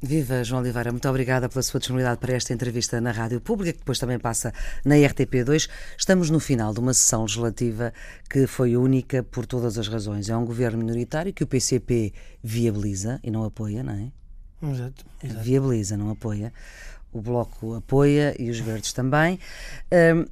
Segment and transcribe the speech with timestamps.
[0.00, 3.80] Viva João Oliveira, muito obrigada pela sua disponibilidade para esta entrevista na Rádio Pública, que
[3.80, 5.68] depois também passa na RTP2.
[5.98, 7.92] Estamos no final de uma sessão legislativa
[8.30, 10.28] que foi única por todas as razões.
[10.28, 14.12] É um governo minoritário que o PCP viabiliza e não apoia, não é?
[14.70, 15.04] Exato.
[15.22, 15.42] exato.
[15.42, 16.52] Viabiliza, não apoia.
[17.12, 19.40] O Bloco apoia e os Verdes também.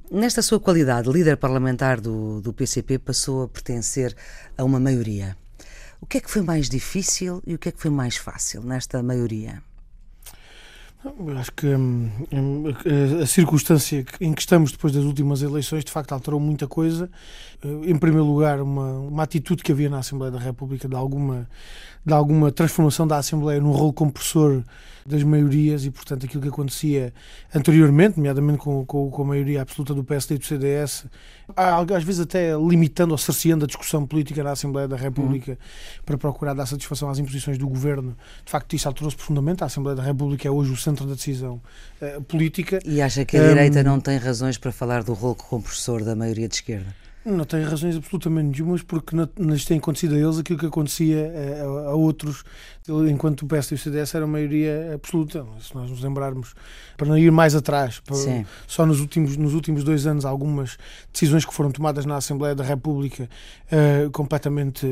[0.09, 4.15] nesta sua qualidade, líder parlamentar do, do PCP passou a pertencer
[4.57, 5.35] a uma maioria.
[5.99, 8.61] O que é que foi mais difícil e o que é que foi mais fácil
[8.61, 9.61] nesta maioria?
[11.05, 12.63] Eu acho que hum, hum,
[13.21, 17.09] a circunstância em que estamos depois das últimas eleições de facto alterou muita coisa.
[17.63, 21.47] Eh, em primeiro lugar, uma, uma atitude que havia na Assembleia da República de alguma,
[22.05, 24.63] de alguma transformação da Assembleia num rolo compressor
[25.07, 27.13] das maiorias e, portanto, aquilo que acontecia
[27.55, 31.05] anteriormente, nomeadamente com, com, com a maioria absoluta do PSD e do CDS,
[31.55, 35.57] às vezes até limitando ou cerceando a discussão política na Assembleia da República uhum.
[36.05, 38.17] para procurar dar satisfação às imposições do governo.
[38.43, 39.63] De facto, isso alterou-se profundamente.
[39.63, 41.61] A Assembleia da República é hoje o centro da decisão
[42.01, 42.79] uh, política.
[42.85, 46.15] E acha que a um, direita não tem razões para falar do rolo compressor da
[46.15, 47.06] maioria de esquerda?
[47.27, 51.31] Não tem razões absolutamente nenhumas, porque não, lhes tem acontecido a eles aquilo que acontecia
[51.61, 52.43] a, a, outros,
[53.09, 55.45] enquanto o PS e o CDS eram maioria absoluta.
[55.59, 56.53] Se nós nos lembrarmos,
[56.95, 58.15] para não ir mais atrás, para,
[58.65, 60.77] só nos últimos, nos últimos dois anos, algumas
[61.11, 63.29] decisões que foram tomadas na Assembleia da República
[63.65, 64.87] uh, completamente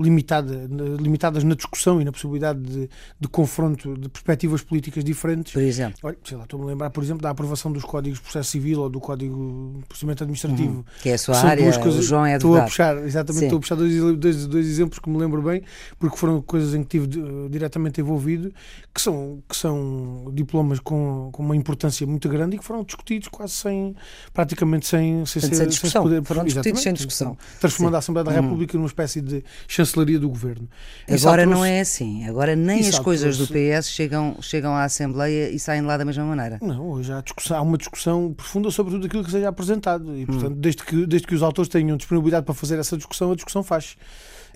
[0.00, 0.66] limitada,
[0.98, 2.88] limitadas na discussão e na possibilidade de,
[3.20, 5.52] de confronto de perspectivas políticas diferentes.
[5.52, 5.98] Por exemplo?
[6.02, 8.80] Olha, sei lá, estou-me a lembrar, por exemplo, da aprovação dos códigos de processo civil
[8.80, 10.76] ou do código de procedimento administrativo.
[10.76, 10.84] Uhum.
[11.02, 12.04] Que é a sua área duas coisas.
[12.04, 13.44] O João é estou a puxar, exatamente, Sim.
[13.46, 15.62] estou a puxar dois, dois, dois exemplos que me lembro bem,
[15.98, 18.52] porque foram coisas em que estive uh, diretamente envolvido,
[18.94, 23.28] que são, que são diplomas com, com uma importância muito grande e que foram discutidos
[23.28, 23.94] quase sem,
[24.32, 26.02] praticamente sem, sem, sem, sem discussão.
[26.02, 27.36] Sem poder, foram discutidos sem discussão.
[27.60, 27.96] Transformando Sim.
[27.96, 28.34] a Assembleia da.
[28.34, 28.80] República hum.
[28.80, 30.68] numa espécie de chancelaria do governo.
[31.08, 32.26] Agora não é assim.
[32.26, 36.24] Agora nem as coisas do PS chegam, chegam à Assembleia e saem lá da mesma
[36.24, 36.58] maneira.
[36.60, 40.16] Não, hoje há, discussão, há uma discussão profunda sobre tudo aquilo que seja apresentado.
[40.16, 40.60] E, portanto, hum.
[40.60, 43.96] desde, que, desde que os autores tenham disponibilidade para fazer essa discussão, a discussão faz.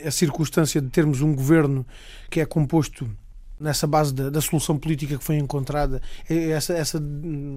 [0.05, 1.87] A circunstância de termos um governo
[2.31, 3.09] que é composto
[3.61, 7.03] nessa base da, da, solução política que foi encontrada, é essa, essa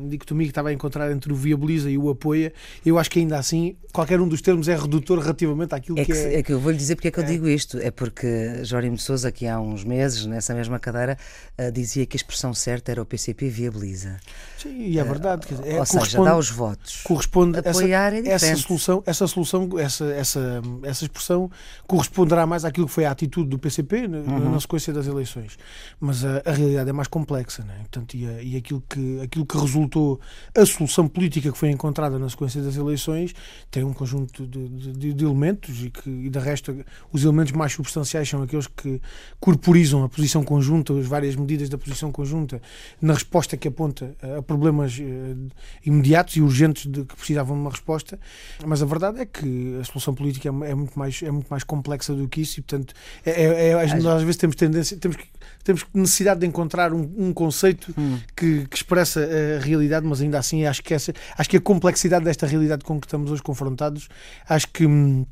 [0.10, 2.54] dicotomia que estava a encontrar entre o viabiliza e o apoia,
[2.86, 6.12] eu acho que ainda assim qualquer um dos termos é redutor relativamente àquilo é que,
[6.12, 6.40] que é.
[6.40, 7.28] É que eu vou lhe dizer porque é que eu é.
[7.28, 7.78] digo isto.
[7.78, 11.18] É porque Jórim de Souza, aqui há uns meses, nessa mesma cadeira,
[11.60, 14.18] uh, dizia que a expressão certa era o PCP viabiliza.
[14.58, 15.48] Sim, e é verdade.
[15.54, 17.02] Uh, é, ou seja, dá os votos.
[17.04, 21.50] Corresponde Apoiar essa, é essa solução, essa solução, essa, essa, essa expressão
[21.88, 24.52] corresponderá mais àquilo que foi a atitude do PCP uhum.
[24.52, 25.58] na sequência das eleições.
[26.04, 27.76] Mas a, a realidade é mais complexa, né?
[27.82, 30.20] Portanto, e, a, e aquilo, que, aquilo que resultou,
[30.58, 33.36] a solução política que foi encontrada na sequência das eleições,
[33.70, 36.76] tem um conjunto de, de, de elementos e, que, e de resto,
[37.12, 39.00] os elementos mais substanciais são aqueles que
[39.40, 42.60] corporizam a posição conjunta, as várias medidas da posição conjunta,
[43.00, 45.52] na resposta que aponta a problemas uh,
[45.86, 48.20] imediatos e urgentes de que precisavam de uma resposta.
[48.66, 51.64] Mas a verdade é que a solução política é, é muito, mais, é muito mais
[51.64, 55.18] complexa do que isso e, portanto, é, é, é nós às vezes temos tendência, temos,
[55.18, 55.28] que,
[55.64, 58.18] temos necessidade de encontrar um, um conceito hum.
[58.36, 62.26] que, que, expressa a realidade, mas ainda assim acho que, essa, acho que a complexidade
[62.26, 64.08] desta realidade com que estamos hoje confrontados,
[64.48, 65.26] acho que hum,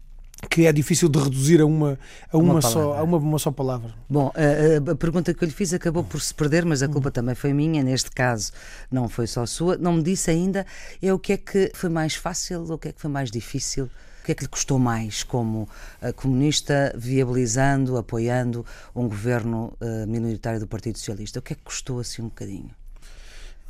[0.50, 2.00] que é difícil de reduzir a uma,
[2.32, 3.94] a uma, uma só, a uma, uma, só palavra.
[4.10, 6.92] Bom, a, a, pergunta que eu lhe fiz acabou por se perder, mas a hum.
[6.92, 8.52] culpa também foi minha, neste caso
[8.90, 9.78] não foi só sua.
[9.78, 10.66] Não me disse ainda
[11.02, 13.30] é o que é que foi mais fácil ou o que é que foi mais
[13.30, 13.90] difícil
[14.30, 15.68] que é que lhe custou mais como
[16.04, 18.64] uh, comunista, viabilizando, apoiando
[18.96, 21.40] um governo uh, minoritário do Partido Socialista?
[21.40, 22.79] O que é que custou assim um bocadinho?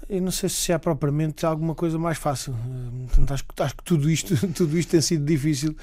[0.07, 2.55] Eu não sei se há propriamente alguma coisa mais fácil.
[3.07, 5.75] Portanto, acho, acho que tudo isto, tudo isto tem sido difícil.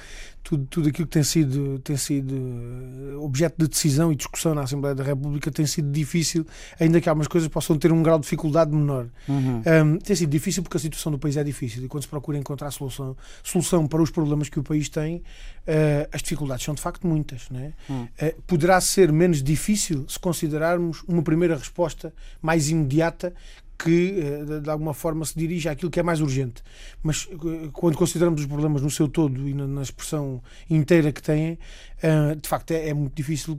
[0.43, 4.61] Tudo, tudo aquilo que tem sido, tem sido eh, objeto de decisão e discussão na
[4.61, 6.45] Assembleia da República tem sido difícil,
[6.79, 9.09] ainda que algumas coisas possam ter um grau de dificuldade menor.
[9.27, 9.61] Uhum.
[9.65, 12.37] Um, tem sido difícil porque a situação do país é difícil e quando se procura
[12.37, 16.81] encontrar solução, solução para os problemas que o país tem, uh, as dificuldades são de
[16.81, 17.49] facto muitas.
[17.49, 17.73] Não é?
[17.89, 18.03] Uhum.
[18.03, 23.33] Uh, poderá ser menos difícil se considerarmos uma primeira resposta mais imediata
[23.77, 26.63] que eh, de alguma forma se dirige àquilo que é mais urgente.
[27.03, 31.59] Mas eh, quando consideramos os problemas no seu todo e na, expressão inteira que têm,
[32.01, 33.57] eh, de facto é, é muito difícil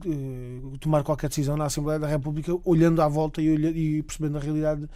[0.81, 4.89] tomar qualquer decisão na Assembleia da República olhando à volta e, percebendo a realidade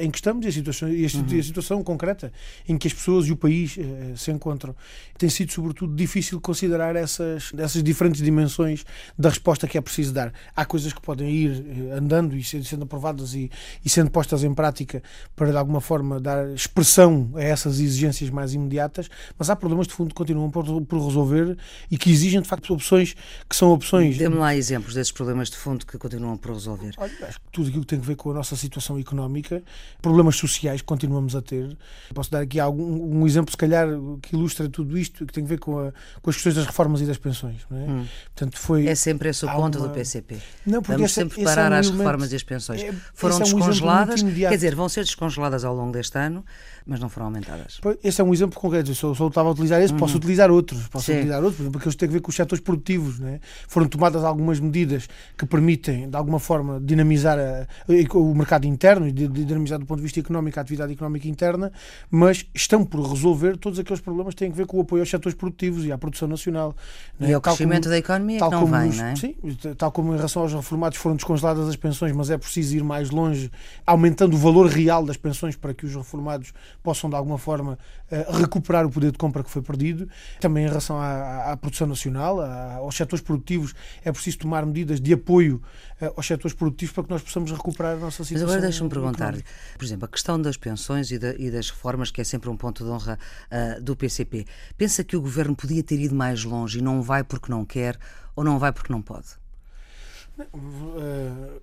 [0.00, 1.42] em que estamos e a situação, e a, uhum.
[1.42, 2.32] situação concreta
[2.68, 3.76] em que as pessoas e o país
[4.16, 4.74] se encontram.
[5.18, 8.84] Tem sido, sobretudo, difícil considerar essas, essas diferentes dimensões
[9.18, 10.32] da resposta que é preciso dar.
[10.54, 13.50] Há coisas que podem ir andando e sendo, sendo aprovadas e,
[13.84, 15.02] e sendo postas em prática prática
[15.36, 19.92] para de alguma forma dar expressão a essas exigências mais imediatas, mas há problemas de
[19.92, 21.58] fundo que continuam por, por resolver
[21.90, 23.14] e que exigem de facto opções
[23.48, 24.16] que são opções.
[24.16, 26.92] Dê-me lá exemplos desses problemas de fundo que continuam por resolver.
[26.96, 29.62] Olha, acho que tudo aquilo que tem a ver com a nossa situação económica,
[30.00, 31.76] problemas sociais que continuamos a ter.
[32.14, 33.86] Posso dar aqui algum, um exemplo, se calhar,
[34.22, 37.02] que ilustra tudo isto, que tem a ver com, a, com as questões das reformas
[37.02, 37.60] e das pensões.
[37.70, 37.74] É?
[37.74, 38.06] Hum.
[38.34, 39.88] Portanto, foi, é sempre esse o ponto uma...
[39.88, 40.38] do PCP.
[40.64, 42.82] Não, porque Vamos sempre parar é um às elemento, reformas e as pensões.
[42.82, 46.44] É, Foram descongeladas, é um quer dizer, vão ser descongeladas ao longo deste ano,
[46.86, 47.80] mas não foram aumentadas.
[48.02, 48.90] Esse é um exemplo concreto.
[48.90, 49.98] Eu só estava a utilizar esse, uhum.
[49.98, 50.86] posso utilizar outros.
[50.88, 51.12] Posso Sim.
[51.14, 53.18] utilizar outros, porque eles têm a ver com os setores produtivos.
[53.18, 53.40] Né?
[53.66, 57.66] Foram tomadas algumas medidas que permitem, de alguma forma, dinamizar a,
[58.14, 61.72] o mercado interno e dinamizar do ponto de vista económico a atividade económica interna,
[62.10, 65.08] mas estão por resolver todos aqueles problemas que têm a ver com o apoio aos
[65.08, 66.76] setores produtivos e à produção nacional.
[67.18, 67.30] Né?
[67.30, 69.16] E ao crescimento como, da economia tal que não vem, os, não é?
[69.16, 69.34] Sim,
[69.78, 73.08] tal como em relação aos reformados foram descongeladas as pensões, mas é preciso ir mais
[73.08, 73.50] longe,
[73.86, 76.52] aumentando o valor real das pensões para que os reformados
[76.82, 77.78] possam, de alguma forma,
[78.10, 80.08] eh, recuperar o poder de compra que foi perdido.
[80.40, 83.74] Também em relação à, à produção nacional, aos setores produtivos,
[84.04, 85.62] é preciso tomar medidas de apoio
[86.00, 88.46] eh, aos setores produtivos para que nós possamos recuperar a nossa situação.
[88.46, 89.44] Mas agora deixa-me perguntar-lhe,
[89.76, 92.56] por exemplo, a questão das pensões e, da, e, das reformas, que é sempre um
[92.56, 93.18] ponto de honra
[93.50, 94.44] uh, do PCP.
[94.76, 97.98] Pensa que o governo podia ter ido mais longe e não vai porque não quer
[98.34, 99.28] ou não vai porque não pode?
[100.38, 101.60] Uh,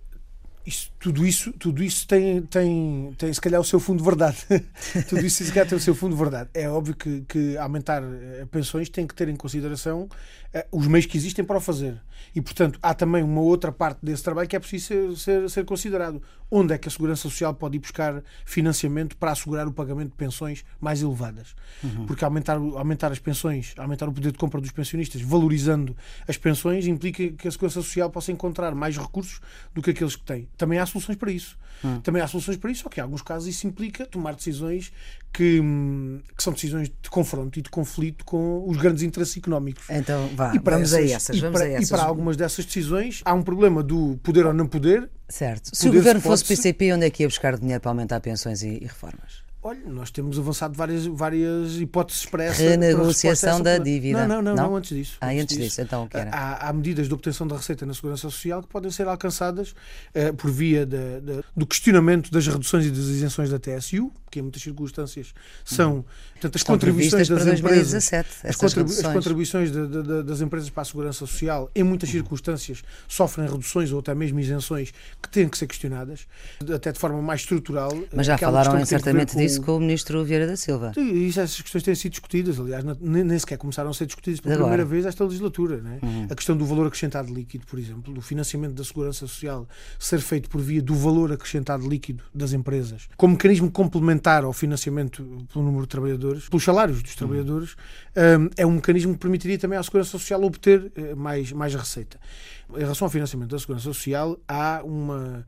[0.66, 4.38] isso, tudo isso, tudo isso tem, tem, tem, se calhar, o seu fundo de verdade.
[5.10, 6.50] tudo isso, se calhar, tem o seu fundo de verdade.
[6.54, 11.06] É óbvio que, que aumentar eh, pensões tem que ter em consideração uh, os meios
[11.06, 12.00] que existem para o fazer.
[12.36, 15.66] E, portanto, há também uma outra parte desse trabalho que é preciso ser, ser, ser
[15.66, 16.22] considerado.
[16.54, 20.18] Onde é que a Segurança Social pode ir buscar financiamento para assegurar o pagamento de
[20.18, 21.56] pensões mais elevadas?
[21.82, 22.06] Uhum.
[22.06, 25.96] Porque aumentar, aumentar as pensões, aumentar o poder de compra dos pensionistas, valorizando
[26.28, 29.40] as pensões, implica que a Segurança Social possa encontrar mais recursos
[29.74, 30.50] do que aqueles que tem.
[30.58, 31.58] Também há soluções para isso.
[31.84, 32.00] Hum.
[32.02, 34.92] Também há soluções para isso, só que em alguns casos isso implica tomar decisões
[35.34, 39.86] que, hum, que, são decisões de confronto e de conflito com os grandes interesses económicos.
[39.90, 41.90] Então, vá, vamos, essas, a essas, vamos para, a essas.
[41.90, 45.10] E para algumas dessas decisões há um problema do poder ou não poder.
[45.32, 45.74] Certo.
[45.74, 48.68] Se o governo fosse PCP, onde é que ia buscar dinheiro para aumentar pensões e,
[48.68, 49.42] e reformas?
[49.64, 54.28] Olha, nós temos avançado várias, várias hipóteses para essa renegociação da dívida.
[54.28, 55.18] Não, não, não, não, antes disso.
[55.22, 55.82] Ah, antes, disso.
[55.82, 56.32] então o que era?
[56.32, 59.70] Há, medidas de obtenção da receita na Segurança Social que podem ser alcançadas
[60.16, 60.84] uh, por via
[61.56, 65.34] do questionamento das reduções e das isenções da TSU, que em muitas circunstâncias
[65.64, 68.14] são portanto, as contribuições das empresas,
[68.44, 72.82] as, contribu as, contribuições de, de, das empresas para a segurança social, em muitas circunstâncias,
[73.08, 76.28] sofrem reduções ou até mesmo isenções que têm que ser questionadas,
[76.74, 77.92] até de forma mais estrutural.
[78.16, 80.94] Mas já falaram certamente disso com o ministro Vieira da Silva.
[80.98, 84.56] E essas questões têm sido discutidas, aliás, nem, nem sequer começaram a ser discutidas pela
[84.56, 84.70] Agora.
[84.70, 85.78] primeira vez esta legislatura.
[85.78, 86.00] Né?
[86.02, 86.28] Uhum.
[86.30, 89.68] A questão do valor acrescentado líquido, por exemplo, do financiamento da segurança social
[90.00, 95.24] ser feito por via do valor acrescentado líquido das empresas, como mecanismo complementar ao financiamento
[95.52, 97.76] pelo número de trabalhadores, pelos salários dos trabalhadores,
[98.16, 102.20] um, é um mecanismo que permitiria também à Segurança Social obter eh, mais, mais receita.
[102.74, 105.46] Em relação ao financiamento da Segurança Social, há uma.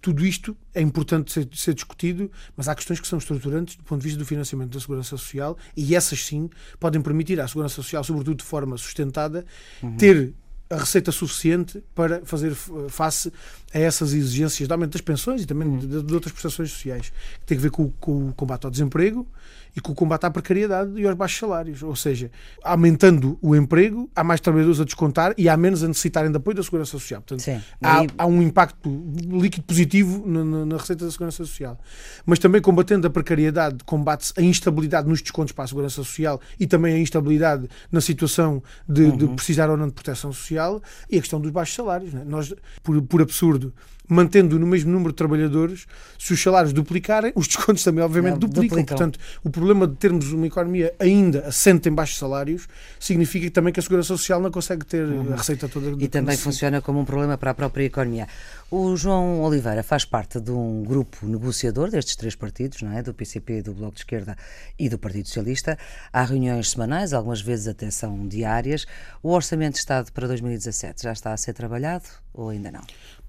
[0.00, 4.00] Tudo isto é importante ser, ser, discutido, mas há questões que são estruturantes do ponto
[4.00, 6.48] de vista do financiamento da Segurança Social e essas sim
[6.80, 9.44] podem permitir à Segurança Social, sobretudo de forma sustentada,
[9.82, 9.96] uhum.
[9.98, 10.32] ter
[10.70, 12.54] a receita suficiente para fazer
[12.88, 13.32] face
[13.72, 17.58] a essas exigências aumento das pensões e também de, de outras prestações sociais, que tem
[17.58, 19.26] a ver com, com, o combate ao desemprego
[19.76, 21.82] e com o combate à precariedade e aos baixos salários.
[21.82, 22.30] Ou seja,
[22.62, 26.56] aumentando o emprego, há mais trabalhadores a descontar e há menos a necessitarem de apoio
[26.56, 27.20] da Segurança Social.
[27.20, 28.88] Portanto, há, há, um impacto
[29.28, 31.78] líquido positivo na, na, na, receita da Segurança Social.
[32.24, 36.66] Mas também combatendo a precariedade, combate-se a instabilidade nos descontos para a Segurança Social e
[36.66, 39.16] também a instabilidade na situação de, uhum.
[39.16, 42.12] de precisar ou não de proteção social e a questão dos baixos salários.
[42.12, 42.22] Né?
[42.24, 43.72] Nós, por, por absurdo,
[44.08, 45.86] mantendo no mesmo número de trabalhadores,
[46.18, 48.68] se os salários duplicarem, os descontos também, obviamente, Não, duplicam.
[48.68, 48.96] duplicam.
[48.96, 52.68] Portanto, o problema de termos uma economia ainda assente em baixos salários
[52.98, 55.32] significa também que a Segurança Social não consegue ter uhum.
[55.32, 55.94] a receita toda.
[55.98, 58.28] E também funciona como um problema para a própria economia.
[58.70, 63.02] O João Oliveira faz parte de um grupo negociador destes três partidos, não é?
[63.02, 64.36] do PCP, do Bloco de Esquerda
[64.78, 65.78] e do Partido Socialista.
[66.12, 68.86] Há reuniões semanais, algumas vezes até são diárias.
[69.22, 72.82] O Orçamento de Estado para 2017 já está a ser trabalhado ou ainda não?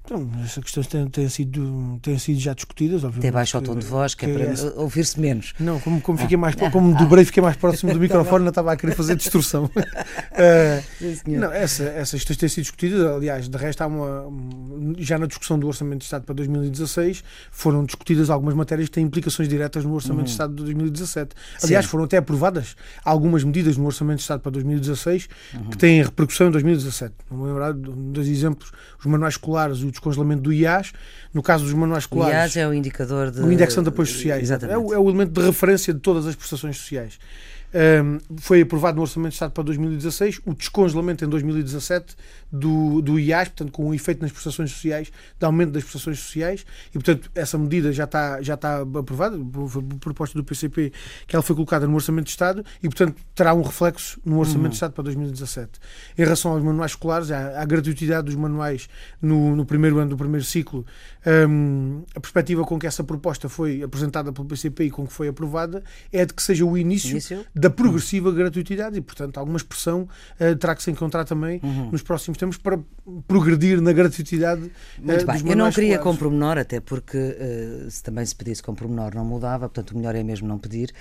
[0.05, 3.21] Então, essas questões têm, têm, sido, têm sido já discutidas, obviamente.
[3.23, 4.71] Tem baixo o tom de voz, que, é para essa...
[4.79, 5.53] ouvir-se menos.
[5.59, 8.49] Não, como, como, fiquei mais, ah, como ah, dobrei, fiquei mais próximo do microfone, não
[8.49, 9.65] estava a querer fazer distorção.
[9.73, 9.79] uh,
[11.27, 14.31] não, essa, essas questões têm sido discutidas, aliás, de resto, há uma,
[14.99, 19.05] já na discussão do Orçamento de Estado para 2016, foram discutidas algumas matérias que têm
[19.05, 20.25] implicações diretas no Orçamento uhum.
[20.25, 21.35] de Estado de 2017.
[21.63, 21.91] Aliás, Sim.
[21.91, 25.69] foram até aprovadas algumas medidas no Orçamento de Estado para 2016 uhum.
[25.71, 27.11] que têm repercussão em 2017.
[27.31, 30.93] Não me lembrar dos exemplos, os manuais escolares, o descongelamento do IAS.
[31.33, 32.35] No caso dos manuais escolares.
[32.35, 33.41] O IAS é o indicador de.
[33.41, 34.43] O Indexão de Apoios Sociais.
[34.43, 34.75] Exatamente.
[34.75, 37.19] É o, é o elemento de referência de todas as prestações sociais.
[37.75, 42.15] Um, foi aprovado no Orçamento de Estado para 2016 o descongelamento em 2017
[42.49, 46.65] do, do IAS, portanto, com um efeito nas prestações sociais, de aumento das prestações sociais,
[46.91, 50.93] e portanto essa medida já está, já está aprovada, foi proposta do PCP,
[51.27, 54.63] que ela foi colocada no Orçamento de Estado e, portanto, terá um reflexo no Orçamento
[54.63, 54.69] uhum.
[54.69, 55.71] de Estado para 2017.
[56.17, 58.87] Em relação aos manuais escolares, há a gratuitidade dos manuais
[59.21, 60.85] no, no primeiro ano do primeiro ciclo.
[61.25, 65.27] Um, a perspectiva com que essa proposta foi apresentada pelo PCP e com que foi
[65.27, 67.43] aprovada é de que seja o início, início?
[67.55, 68.35] da progressiva uhum.
[68.35, 70.07] gratuitidade e, portanto, alguma expressão
[70.39, 71.89] uh, terá que se encontrar também uhum.
[71.91, 72.79] nos próximos tempos para
[73.27, 75.41] progredir na gratuitidade uh, Muito bem.
[75.47, 79.25] Eu não queria com pormenor, até porque uh, se também se pedisse com pormenor não
[79.25, 80.93] mudava, portanto o melhor é mesmo não pedir.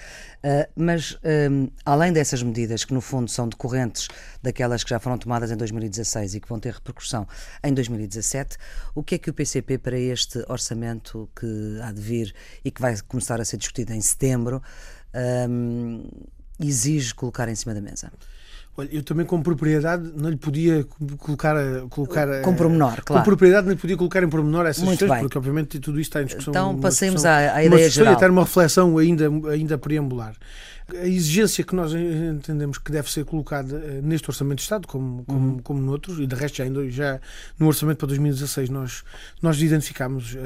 [0.77, 1.19] mas
[1.85, 4.09] além dessas medidas que no fundo são decorrentes
[4.43, 7.27] daquelas que já foram tomadas em 2016 e que vão ter repercussão
[7.63, 8.57] em 2017,
[8.95, 10.14] o que é que o PCP para este
[10.49, 14.63] orçamento que há de vir e que vai começar a ser discutido em setembro
[15.49, 16.09] um,
[16.61, 18.13] exige colocar em cima da mesa?
[18.77, 20.85] Olha, eu também com propriedade não lhe podia
[21.19, 21.57] colocar,
[21.91, 23.23] colocar com pormenor, claro.
[23.23, 25.21] Com propriedade não lhe podia colocar em pormenor essas Muito questões, bem.
[25.21, 26.51] porque obviamente tudo isto está em discussão.
[26.51, 28.15] Então passemos à, à ideia geral.
[28.15, 30.35] Até uma reflexão ainda, ainda preambular
[30.93, 35.25] a exigência que nós entendemos que deve ser colocada eh, neste Orçamento de Estado, como,
[35.25, 35.59] como, uhum.
[35.61, 37.21] como noutros, e de resto já, já
[37.59, 39.03] no Orçamento para 2016 nós,
[39.41, 40.39] nós identificámos uh,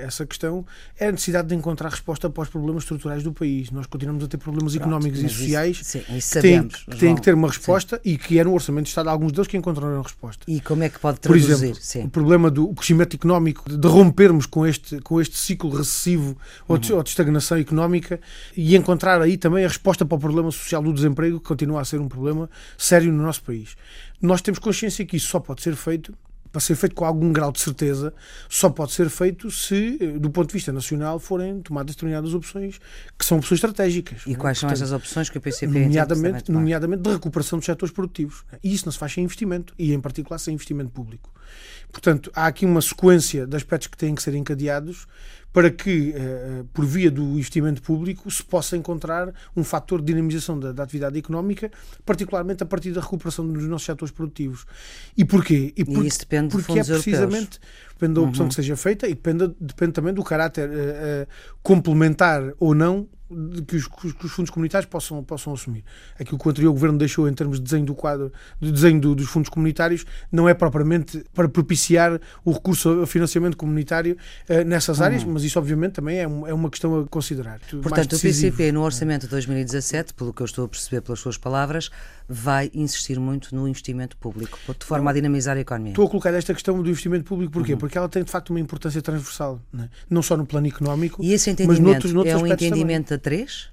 [0.00, 0.64] essa questão,
[0.96, 3.72] é a necessidade de encontrar resposta para os problemas estruturais do país.
[3.72, 6.96] Nós continuamos a ter problemas Pronto, económicos e sociais isso, sim, isso que, têm, que
[6.96, 7.96] têm que ter uma resposta sim.
[8.04, 10.44] e que é no Orçamento de Estado alguns deles que encontraram a resposta.
[10.48, 11.46] E como é que pode traduzir?
[11.46, 12.04] Por exemplo, sim.
[12.04, 16.36] o problema do crescimento económico, de rompermos com este, com este ciclo recessivo
[16.66, 16.98] ou, de, uhum.
[16.98, 18.20] ou de estagnação económica
[18.56, 21.80] e encontrar aí também a resposta resposta para o problema social do desemprego, que continua
[21.80, 22.48] a ser um problema
[22.78, 23.76] sério no nosso país.
[24.20, 26.14] Nós temos consciência que isso só pode ser feito
[26.52, 28.12] para ser feito com algum grau de certeza,
[28.48, 32.80] só pode ser feito se, eh, do ponto de vista nacional, forem tomadas determinadas opções
[33.18, 34.22] que são opções estratégicas.
[34.26, 37.94] E quais são Portanto, essas opções que o PCP nomeadamente, nomeadamente de recuperação dos setores
[37.94, 38.44] produtivos.
[38.62, 41.32] E isso não se faz sem investimento, e em particular sem investimento público.
[41.92, 45.06] Portanto, há aqui uma sequência de aspectos que têm que ser encadeados
[45.52, 50.58] para que, eh, por via do investimento público, se possa encontrar um fator de dinamização
[50.58, 51.70] da, da, atividade económica,
[52.04, 54.64] particularmente a partir da recuperação dos nossos setores produtivos.
[55.16, 55.72] E porquê?
[55.76, 57.94] E, por, e isso depende porque é precisamente europeus.
[57.94, 58.48] depende da opção uhum.
[58.48, 61.26] que seja feita e depende, depende também do caráter uh, uh,
[61.62, 63.08] complementar ou não
[63.66, 65.84] que os, que os, fundos comunitários possam, possam assumir.
[66.18, 69.14] Aquilo que o anterior governo deixou em termos de desenho do quadro, de desenho do,
[69.14, 74.16] dos fundos comunitários, não é propriamente para propiciar o recurso ao financiamento comunitário
[74.48, 77.60] uh, nessas áreas, mas isso obviamente também é, é uma questão a considerar.
[77.82, 81.38] Portanto, o PCP no orçamento de 2017, pelo que eu estou a perceber pelas suas
[81.38, 81.90] palavras,
[82.28, 85.90] vai insistir muito no investimento público, de forma a dinamizar a economia.
[85.90, 87.72] Estou a colocar esta questão do investimento público porquê?
[87.72, 87.78] Uhum.
[87.78, 89.88] Porque ela tem de facto uma importância transversal, não, é?
[90.08, 93.19] não só no plano económico, e esse entendimento mas noutros, noutros é um entendimento também.
[93.20, 93.70] Três?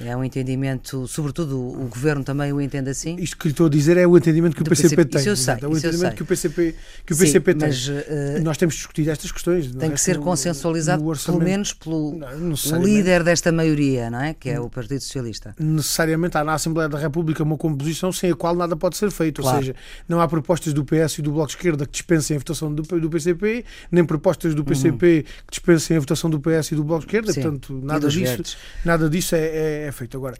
[0.00, 3.16] É um entendimento, sobretudo o governo também o entende assim?
[3.16, 5.20] Isto que lhe estou a dizer é o entendimento que o PCP, PCP tem.
[5.20, 6.74] Isso eu sei, é o entendimento que o PCP,
[7.04, 7.68] que o PCP Sim, tem.
[7.68, 9.70] Mas, uh, Nós temos discutido estas questões.
[9.72, 14.34] Tem que ser consensualizado, pelo menos pelo não, líder desta maioria, não é?
[14.34, 15.54] Que é o Partido Socialista.
[15.58, 19.40] Necessariamente há na Assembleia da República uma composição sem a qual nada pode ser feito.
[19.40, 19.56] Claro.
[19.56, 19.76] Ou seja,
[20.08, 22.82] não há propostas do PS e do Bloco de Esquerda que dispensem a votação do,
[22.82, 25.22] do PCP, nem propostas do PCP uhum.
[25.22, 27.32] que dispensem a votação do PS e do Bloco de Esquerda.
[27.32, 27.42] Sim.
[27.42, 30.16] Portanto, nada disso, nada disso é, é, é feito.
[30.16, 30.36] Agora,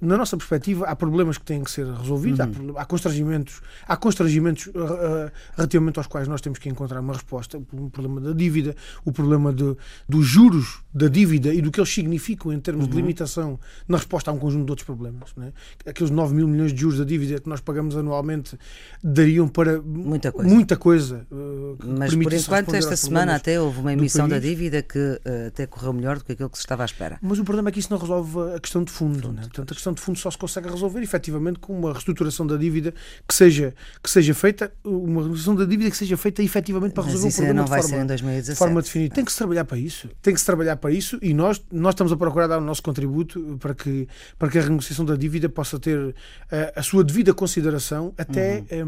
[0.00, 2.74] na nossa perspectiva, há problemas que têm que ser resolvidos, uhum.
[2.76, 7.14] há, há, constrangimentos, há constrangimentos uh, uh, relativamente aos quais nós temos que encontrar uma
[7.14, 7.58] resposta.
[7.58, 8.74] O problema da dívida,
[9.04, 9.76] o problema de,
[10.08, 12.90] dos juros da dívida e do que eles significam em termos uhum.
[12.90, 15.34] de limitação na resposta a um conjunto de outros problemas.
[15.36, 15.52] Né?
[15.84, 18.58] Aqueles 9 mil milhões de juros da dívida que nós pagamos anualmente
[19.02, 20.50] dariam para muita coisa.
[20.50, 24.98] Muita coisa uh, Mas por enquanto, esta semana até houve uma emissão da dívida que
[24.98, 27.18] uh, até correu melhor do que aquilo que se estava à espera.
[27.20, 29.32] Mas o problema é que isso não resolve a questão de fundo.
[29.32, 29.42] Né?
[29.42, 32.92] Portanto, questão de fundo só se consegue resolver efetivamente com uma reestruturação da dívida
[33.26, 37.28] que seja, que seja feita, uma redução da dívida que seja feita efetivamente para resolver
[37.28, 38.52] o problema não vai de, forma, ser em 2017.
[38.52, 39.14] de forma definida.
[39.14, 40.08] Tem que se trabalhar para isso.
[40.20, 42.82] Tem que se trabalhar para isso e nós, nós estamos a procurar dar o nosso
[42.82, 46.14] contributo para que, para que a renegociação da dívida possa ter
[46.50, 48.66] a, eh, a sua devida consideração até uhum.
[48.70, 48.86] Eh,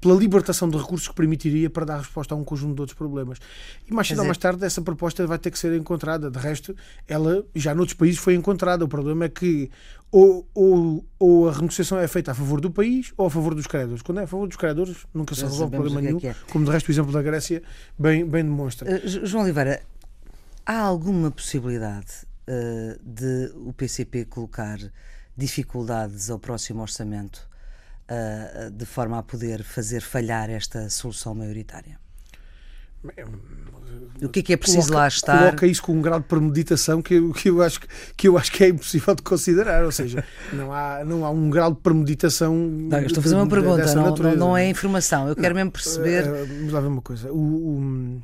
[0.00, 3.38] pela libertação de recursos que permitiria para dar resposta a um conjunto de outros problemas.
[3.86, 6.30] E mais cedo ou mais tarde essa proposta vai ter que ser encontrada.
[6.30, 6.74] De resto,
[7.06, 8.84] ela já noutros países foi encontrada.
[8.84, 9.70] O problema é que
[10.10, 13.66] ou, ou, ou a renegociação é feita a favor do país ou a favor dos
[13.66, 14.00] credores.
[14.00, 16.34] Quando é a favor dos credores, nunca se resolve problema é nenhum, é.
[16.50, 17.62] como de resto o exemplo da Grécia
[17.98, 18.88] bem, bem demonstra.
[18.90, 19.82] Uh, João Oliveira,
[20.64, 24.78] há alguma possibilidade uh, de o PCP colocar
[25.36, 27.49] dificuldades ao próximo orçamento
[28.10, 31.98] uh, de forma a poder fazer falhar esta solução maioritária?
[34.22, 35.38] O que é que é preciso coloca, lá estar?
[35.38, 37.80] Coloca isso com um grau de premeditação que eu, que, eu acho,
[38.14, 39.84] que eu acho que é impossível de considerar.
[39.84, 42.54] Ou seja, não há, não há um grau de premeditação.
[42.54, 45.28] Não, eu estou a fazer uma pergunta, não, não, não, é informação.
[45.28, 46.24] Eu quero mesmo perceber.
[46.28, 47.32] Uh, vamos lá ver uma coisa.
[47.32, 48.22] O, o,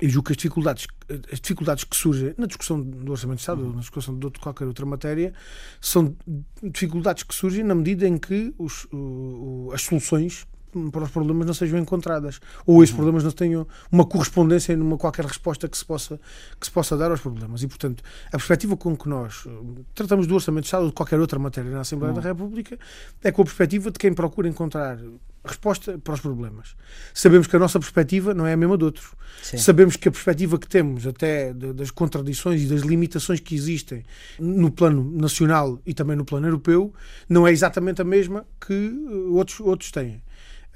[0.00, 0.86] eu julgo que as dificuldades,
[1.32, 4.66] as dificuldades que surgem na discussão do Orçamento de Estado ou na discussão de qualquer
[4.66, 5.32] outra matéria
[5.80, 6.14] são
[6.62, 10.46] dificuldades que surgem na medida em que os, o, as soluções
[10.92, 12.96] para os problemas não sejam encontradas ou esses uhum.
[12.96, 16.20] problemas não tenham uma correspondência numa qualquer resposta que se possa
[16.60, 20.26] que se possa dar aos problemas e portanto a perspectiva com que nós eh, tratamos
[20.26, 22.20] do orçamento de Estado ou de qualquer outra matéria na Assembleia uhum.
[22.20, 22.78] da República
[23.22, 24.98] é com a perspectiva de quem procura encontrar
[25.46, 26.76] resposta para os problemas.
[27.14, 29.12] Sabemos que a nossa perspectiva não é a mesma de outros.
[29.42, 29.58] Sim.
[29.58, 34.04] Sabemos que a perspectiva que temos até das contradições e das limitações que existem
[34.38, 36.92] no plano nacional e também no plano europeu
[37.28, 40.22] não é exatamente a mesma que eh, outros, outros têm.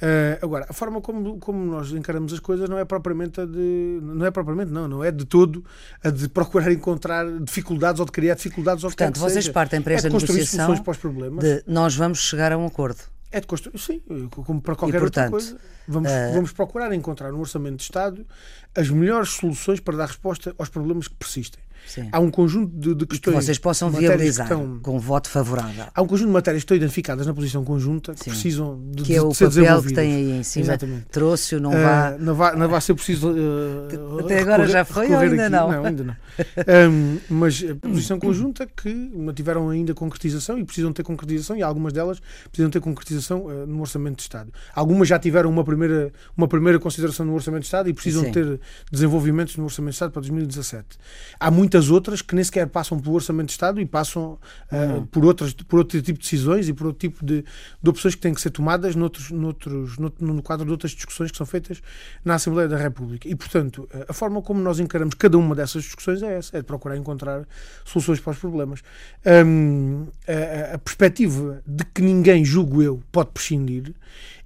[0.01, 3.99] Uh, agora, a forma como, como nós encaramos as coisas não é propriamente a de.
[4.03, 5.63] Não é propriamente, não, não é de todo
[6.03, 8.83] a de procurar encontrar dificuldades ou de criar dificuldades.
[8.83, 9.53] Portanto, ou vocês seja.
[9.53, 13.01] partem para esta é negociação para de nós vamos chegar a um acordo.
[13.33, 15.61] É de construir, sim, como para qualquer e, portanto, outra coisa.
[15.87, 16.35] Vamos, uh...
[16.35, 18.27] vamos procurar encontrar no Orçamento de Estado
[18.75, 21.63] as melhores soluções para dar resposta aos problemas que persistem.
[21.87, 22.09] Sim.
[22.13, 23.35] Há um conjunto de, de questões.
[23.35, 25.87] E que vocês possam viabilizar estão, com voto favorável.
[25.95, 28.31] Há um conjunto de matérias que estão identificadas na posição conjunta que Sim.
[28.31, 30.67] precisam de, que é o papel que tem aí em cima.
[30.67, 31.07] Exatamente.
[31.11, 32.17] Trouxe-o, não, uh, vá...
[32.19, 32.55] não vá.
[32.55, 33.31] Não vai ser preciso.
[33.31, 35.53] Uh, Até agora já foi ou ainda aqui.
[35.53, 35.73] não?
[35.73, 36.17] Não, ainda não.
[36.91, 41.63] um, mas a posição conjunta que não tiveram ainda concretização e precisam ter concretização, e
[41.63, 42.21] algumas delas
[42.51, 44.53] precisam ter concretização uh, no Orçamento de Estado.
[44.75, 48.33] Algumas já tiveram uma primeira, uma primeira consideração no Orçamento de Estado e precisam Sim.
[48.33, 48.61] ter
[48.91, 50.87] desenvolvimentos no Orçamento de Estado para 2017.
[51.39, 54.37] Há muitas outras que nem sequer passam pelo Orçamento de Estado e passam
[54.73, 57.45] uh, por, outras, por outro tipo de decisões e por outro tipo de,
[57.81, 61.31] de opções que têm que ser tomadas noutros, noutros, noutro, no quadro de outras discussões
[61.31, 61.81] que são feitas
[62.25, 63.29] na Assembleia da República.
[63.29, 66.67] E, portanto, a forma como nós encaramos cada uma dessas discussões é essa, é de
[66.67, 67.47] procurar encontrar
[67.85, 68.83] soluções para os problemas.
[69.47, 73.95] Um, a, a perspectiva de que ninguém, julgo eu, pode prescindir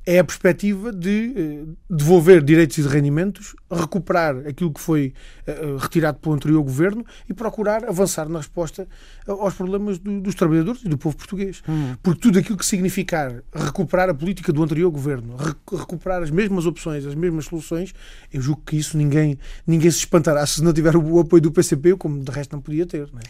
[0.07, 5.15] é a perspectiva de eh, devolver direitos e de rendimentos, recuperar aquilo que foi
[5.49, 8.87] uh, retirado pelo anterior governo e procurar avançar na resposta
[9.27, 11.63] aos problemas do, dos trabalhadores e do povo português.
[11.67, 11.97] Uhum.
[12.03, 15.37] Porque tudo aquilo que significar recuperar a política do anterior governo,
[15.71, 17.95] recuperar as mesmas opções, as mesmas soluções,
[18.33, 21.97] eu julgo que isso ninguém, ninguém se espantará se não tiver o apoio do PCP,
[21.97, 23.09] como de resto não podia ter.
[23.11, 23.23] Não é?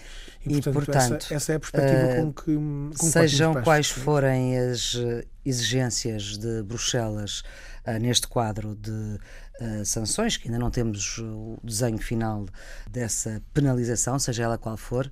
[0.44, 2.98] E, portanto, e, portanto essa, essa, é a perspectiva uh, com que.
[2.98, 7.42] Com sejam quais forem as eh, exigências de Bruxelas
[7.86, 12.46] uh, neste quadro de uh, sanções, que ainda não temos o desenho final
[12.90, 15.10] dessa penalização, seja ela qual for,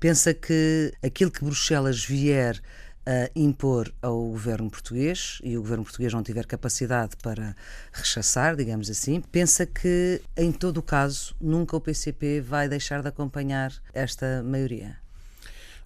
[0.00, 2.60] pensa que aquilo que Bruxelas vier
[3.06, 7.54] a impor ao governo português e o governo português não tiver capacidade para
[7.92, 13.08] rechaçar, digamos assim, pensa que, em todo o caso, nunca o PCP vai deixar de
[13.08, 15.03] acompanhar esta maioria?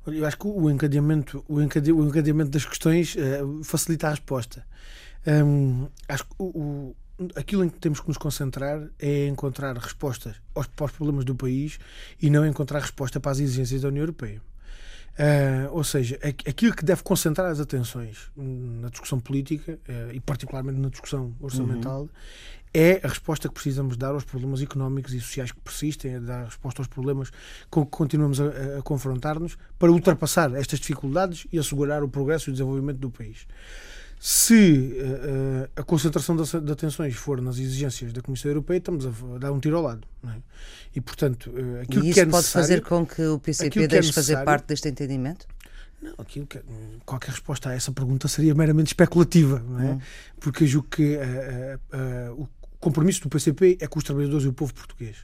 [0.06, 4.64] Eu acho que o encadeamento, o encadeamento, o encadeamento das questões uh, facilita a resposta.
[5.26, 6.96] Um, acho que o, o,
[7.36, 11.78] aquilo em que temos que nos concentrar é encontrar respostas aos, para problemas do país
[12.22, 14.40] e não encontrar resposta para as exigências da União Europeia.
[15.18, 20.78] Uh, ou seja, aquilo que deve concentrar as atenções na discussão política uh, e, particularmente,
[20.78, 22.08] na discussão orçamental uhum.
[22.72, 26.44] É a resposta que precisamos dar aos problemas económicos e sociais que persistem, é dar
[26.44, 27.30] resposta aos problemas
[27.70, 32.50] com que continuamos a, a confrontar-nos para ultrapassar estas dificuldades e assegurar o progresso e
[32.50, 33.46] o desenvolvimento do país.
[34.20, 39.52] Se uh, a concentração de atenções for nas exigências da Comissão Europeia, estamos a dar
[39.52, 40.06] um tiro ao lado.
[40.26, 40.34] É?
[40.96, 43.86] E, portanto, uh, aquilo e isso que é pode fazer com que o PCP é
[43.86, 45.46] deixe é fazer parte deste entendimento?
[46.02, 46.60] Não, aquilo que,
[47.04, 49.92] qualquer resposta a essa pergunta seria meramente especulativa, não é?
[49.92, 50.00] Hum.
[50.40, 52.48] Porque eu julgo que uh, o
[52.80, 55.16] compromisso do PCP é com os trabalhadores e o povo português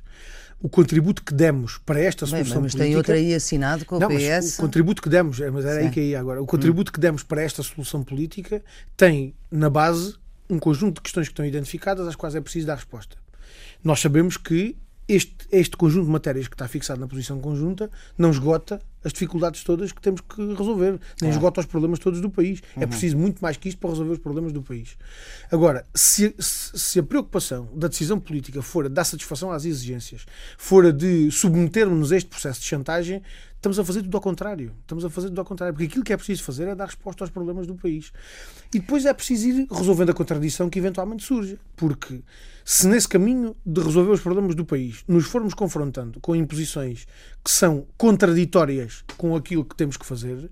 [0.65, 2.85] o contributo que demos para esta solução bem, mas política...
[2.85, 4.59] tem outra aí assinado com o não, PS.
[4.59, 5.87] o contributo que demos, é, mas era Sim.
[5.87, 6.93] aí que ia agora, o contributo hum.
[6.95, 8.63] que demos para esta solução política
[8.97, 10.17] tem na base
[10.49, 13.17] um conjunto de questões que estão identificadas às quais é preciso dar resposta.
[13.83, 14.75] Nós sabemos que
[15.07, 19.63] este, este conjunto de matérias que está fixado na posição conjunta não esgota as dificuldades
[19.63, 22.63] todas que temos que resolver, nem esgota os problemas todos do país.
[22.75, 22.83] É uhum.
[22.85, 24.97] É preciso muito mais que isto para resolver os problemas do país.
[25.53, 30.25] Agora, se, se a preocupação da decisão política for a dar satisfação às exigências,
[30.57, 33.23] for a de submetermos-nos a este processo de chantagem,
[33.65, 34.73] estamos a fazer tudo ao contrário.
[34.83, 37.25] Estamos a fazer tudo ao contrário, porque aquilo que é preciso fazer é dar resposta
[37.25, 38.13] aos problemas do país.
[38.75, 42.21] E depois é preciso ir resolvendo a contradição que eventualmente surge, porque
[42.63, 47.07] se nesse caminho de resolver os problemas do país nos formos confrontando com imposições
[47.43, 50.51] que são contraditórias com aquilo que temos que fazer,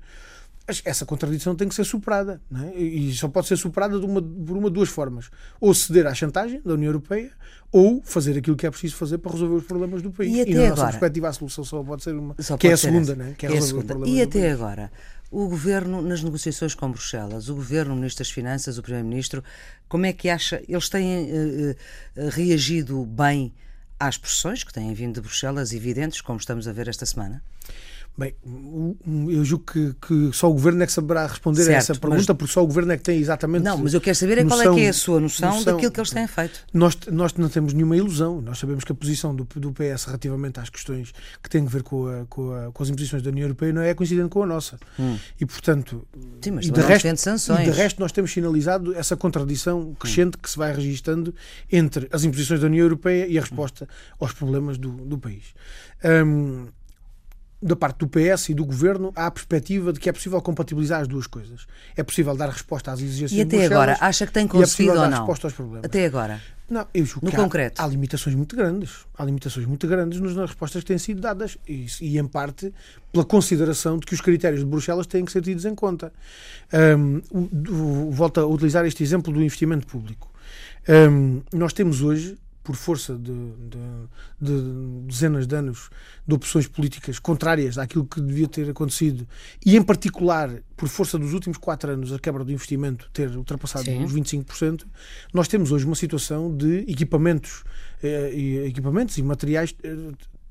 [0.84, 2.40] essa contradição tem que ser superada.
[2.74, 2.78] É?
[2.78, 5.30] E só pode ser superada uma, por uma de duas formas.
[5.60, 7.30] Ou ceder à chantagem da União Europeia,
[7.70, 10.36] ou fazer aquilo que é preciso fazer para resolver os problemas do país.
[10.36, 12.72] E, até e na agora, nossa perspectiva a solução só pode ser uma, que é
[12.72, 13.34] a segunda, né?
[13.36, 13.94] que é é segunda.
[14.06, 14.52] E até país.
[14.54, 14.92] agora,
[15.30, 19.42] o Governo, nas negociações com Bruxelas, o Governo, o Ministro das Finanças, o Primeiro-Ministro,
[19.88, 21.76] como é que acha, eles têm eh,
[22.16, 23.52] eh, reagido bem
[23.98, 27.42] às pressões que têm vindo de Bruxelas, evidentes, como estamos a ver esta semana?
[28.16, 28.34] Bem,
[29.30, 32.34] eu julgo que, que só o Governo é que saberá responder Certo, a essa pergunta,
[32.34, 33.62] porque só o Governo é que tem exatamente.
[33.64, 35.90] Não, mas eu quero saber é qual é que é a sua noção, noção- daquilo
[35.90, 36.60] que eles têm feito.
[36.74, 38.42] Nós, nós não temos nenhuma ilusão.
[38.42, 41.10] Nós sabemos que a posição do, do PS relativamente às questões
[41.42, 43.80] que têm a ver com, a- com, a- com as imposições da União Europeia não
[43.80, 44.78] é coincidente com a nossa.
[45.40, 46.06] E, portanto,
[46.42, 47.60] Sim, mas e de, resto, sanções.
[47.66, 51.34] e de resto, nós temos sinalizado essa contradição crescente que se vai registando
[51.70, 53.88] entre as imposições da União Europeia e a resposta
[54.20, 55.54] aos problemas do, do país.
[56.04, 56.66] Hum,
[57.62, 61.00] da parte do PS e do Governo, há a perspectiva de que é possível compatibilizar
[61.02, 61.66] as duas coisas.
[61.96, 65.04] É possível dar resposta às exigências E até agora, acha que tem é conseguido dar
[65.04, 65.18] ou não?
[65.18, 65.84] resposta aos problemas.
[65.84, 66.40] Até agora.
[66.68, 67.80] Não, eu julgo No que concreto.
[67.80, 68.90] Há, há limitações muito grandes.
[69.16, 71.58] Há limitações muito grandes nas respostas que têm sido dadas.
[71.68, 72.72] E, e, em parte,
[73.12, 76.12] pela consideração de que os critérios de Bruxelas têm que ser tidos em conta.
[77.30, 80.30] O- o- volto a utilizar este exemplo do investimento público.
[80.88, 84.08] Hum, nós temos hoje, por força de, de-
[84.40, 85.90] de dezenas de anos
[86.26, 89.26] de opções políticas contrárias àquilo que devia ter acontecido,
[89.64, 93.84] e em particular por força dos últimos quatro anos a quebra do investimento ter ultrapassado
[93.84, 94.04] Sim.
[94.04, 94.84] os 25%,
[95.34, 97.64] nós temos hoje uma situação de equipamentos,
[98.02, 99.96] eh, e, equipamentos e materiais eh,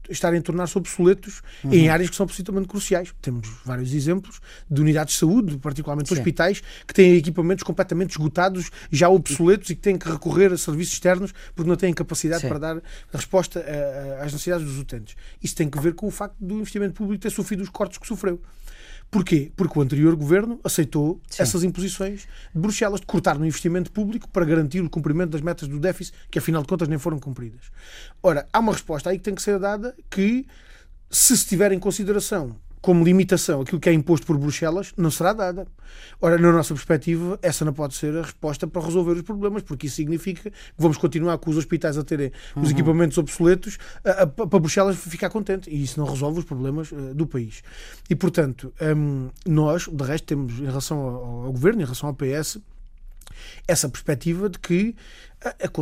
[0.10, 3.14] estarem a tornar-se obsoletos em áreas que são absolutamente cruciais.
[3.22, 6.16] Temos vários exemplos de unidades de saúde, particularmente Sim.
[6.16, 10.94] hospitais, que têm equipamentos completamente esgotados, já obsoletos e que têm que recorrer a serviços
[10.94, 12.48] externos porque não têm capacidade Sim.
[12.50, 12.82] para dar
[13.14, 15.16] resposta a- a- às necessidades dos utentes.
[15.42, 18.08] Isso tem que ver com o facto do investimento público ter sofrido os cortes que
[18.08, 18.42] sofreu.
[19.12, 19.52] Porquê?
[19.58, 21.44] Porque o anterior governo aceitou Sim.
[21.44, 22.22] essas imposições
[22.56, 26.18] de Bruxelas de cortar no investimento público para garantir o cumprimento das metas do déficit,
[26.32, 27.66] que afinal de contas nem foram cumpridas.
[28.24, 30.48] Ora, há uma resposta aí que tem que ser dada que,
[31.10, 35.34] se se tiver em consideração como limitação aquilo que é imposto por Bruxelas, não será
[35.34, 35.68] dada.
[36.20, 39.86] Ora, na nossa perspectiva, essa não pode ser a resposta para resolver os problemas, porque
[39.88, 44.28] isso significa que vamos continuar com os hospitais a terem os equipamentos obsoletos a- a-
[44.28, 45.70] para Bruxelas ficar contente.
[45.70, 47.62] E isso não resolve os problemas eh, do país.
[48.10, 52.16] E, portanto, hum, nós, de resto, temos, em relação ao, ao governo, em relação ao
[52.16, 52.58] PS,
[53.68, 54.96] essa perspectiva de que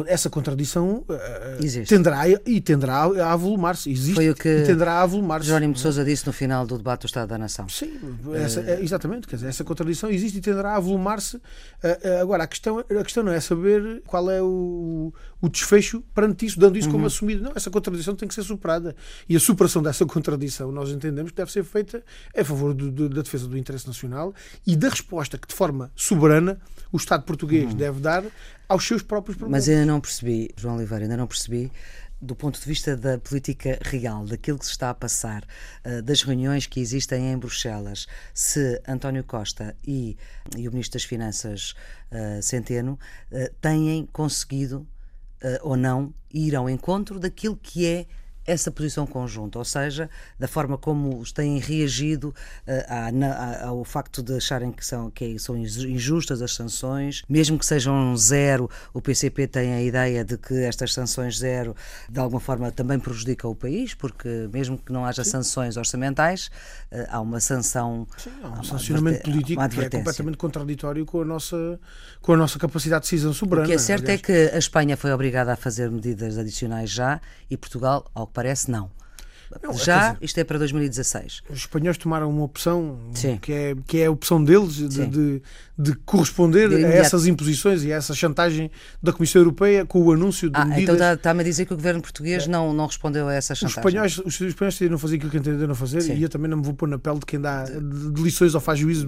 [0.07, 1.93] essa contradição eh, Existe.
[1.93, 3.91] tenderá e tenderá a avolumar-se.
[3.91, 5.47] Existe Foi o que tenderá a avolumar-se.
[5.47, 7.67] Jerónimo de Sousa disse no final do debate do Estado da Nação.
[7.67, 7.99] Sim,
[8.35, 9.27] essa, é, exatamente.
[9.27, 11.41] Quer dizer, essa contradição existe e tenderá a avolumar-se.
[11.83, 16.45] Ah, agora, a questão, a questão não é saber qual é o, o desfecho perante
[16.45, 17.43] isso, dando isso como assumido.
[17.43, 18.95] Não, essa contradição tem que ser superada.
[19.27, 22.01] E a superação dessa contradição, nós entendemos que deve ser feita
[22.37, 24.33] a favor do- do- da defesa do interesse nacional
[24.65, 26.57] e da resposta que, de forma soberana,
[26.91, 28.23] o Estado português deve dar
[28.69, 29.67] aos seus próprios problemas.
[29.67, 31.71] Mas ainda não percebi, João Oliveira, ainda não percebi,
[32.21, 35.43] do ponto de vista da política real, daquilo que se está a passar,
[35.83, 40.17] eh, das reuniões que existem em Bruxelas, se António Costa e,
[40.55, 41.73] e o Ministro das Finanças,
[42.11, 42.99] eh, Centeno,
[43.31, 44.87] eh, têm conseguido
[45.61, 48.05] ou não ir ao encontro daquilo que é
[48.49, 50.09] essa posição conjunta, ou seja,
[50.39, 52.33] da forma como têm reagido
[52.87, 58.15] à- ao facto de acharem que são, que são injustas as sanções, mesmo que sejam
[58.17, 61.75] zero, o PCP tem a ideia de que estas sanções zero
[62.09, 66.49] de alguma forma também prejudicam o país, porque mesmo que não haja sanções orçamentais,
[66.91, 68.07] eh, há uma sanção.
[68.43, 71.79] Há há um uma sancionamento político que é completamente contraditório com a nossa,
[72.21, 73.65] com a nossa capacidade de decisão soberana.
[73.67, 76.89] O que é certo Aliás, é que a Espanha foi obrigada a fazer medidas adicionais
[76.89, 78.89] já e Portugal, ao que parece, não.
[79.63, 81.41] Não, já, dizer- isto é para 2016.
[81.49, 83.35] Os espanhóis tomaram uma opção Sim.
[83.41, 85.41] que é, que é a opção deles de, de,
[85.75, 88.69] de corresponder De a essas imposições e a essa chantagem
[89.01, 90.83] da Comissão Europeia com o anúncio de Ah, medidas.
[90.83, 93.59] então está- está-me a dizer que o governo português não, não respondeu a essa Os
[93.59, 93.79] chantagem.
[93.79, 96.13] espanhóis, os espanhóis decidiram fazer aquilo que entenderam fazer Sim.
[96.13, 98.61] e eu também não me vou pôr na pele de quem dá de, lições ou
[98.61, 99.07] faz juízo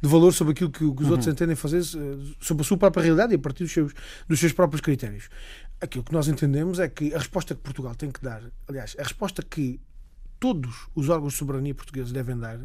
[0.00, 1.10] de valor sobre aquilo que, que os Uhum.
[1.10, 3.92] outros entendem fazer eh, sobre a sua própria realidade e a partir dos seus,
[4.28, 5.24] dos seus próprios critérios.
[5.80, 9.02] Aquilo que nós entendemos é que a resposta que Portugal tem que dar, aliás, a
[9.02, 9.80] resposta que
[10.38, 12.58] todos os órgãos de soberania portugueses devem dar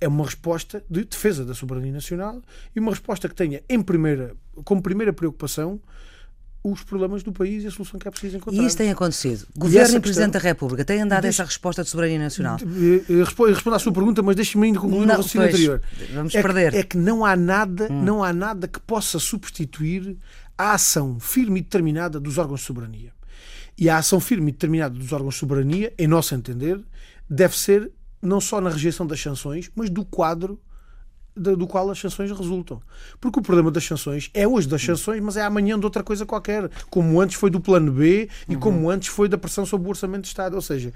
[0.00, 2.40] é uma resposta de defesa da soberania nacional
[2.74, 5.80] e uma resposta que tenha em primeira, como primeira preocupação
[6.64, 8.60] os problemas do país e a solução que é preciso encontrar.
[8.60, 9.46] E isso tem acontecido.
[9.56, 12.58] Governo essa e Presidente da República têm dado Deixa- essa resposta de soberania nacional.
[12.60, 15.82] Eh, eh, Respondo, respondo à sua pergunta, mas deixe-me ainda concluir Não, o raciocínio anterior.
[16.12, 16.68] vamos é perder.
[16.68, 16.70] Hum.
[16.72, 20.16] Que, é que não há nada, não há nada que possa substituir
[20.56, 23.12] a ação firme e determinada dos órgãos de soberania.
[23.78, 26.82] E a ação firme e determinada dos órgãos de soberania, em nosso entender,
[27.28, 27.90] deve ser
[28.22, 30.58] não só na rejeição das sanções, mas do quadro
[31.36, 32.80] do qual as sanções resultam.
[33.20, 36.24] Porque o problema das sanções é hoje das sanções, mas é amanhã de outra coisa
[36.24, 38.60] qualquer, como antes foi do plano B e uhum.
[38.60, 40.54] como antes foi da pressão sobre o orçamento de Estado.
[40.54, 40.94] Ou seja,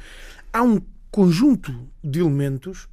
[0.51, 2.89] há um conjunto de elementos